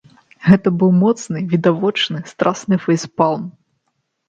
[0.45, 3.47] Гэта быў моцны, відавочны, страсны фэйспалм.